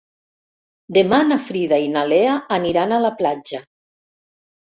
Demà 0.97 1.19
na 1.31 1.37
Frida 1.49 1.79
i 1.83 1.91
na 1.97 2.03
Lea 2.13 2.33
aniran 2.59 2.97
a 2.97 3.01
la 3.05 3.13
platja. 3.21 3.63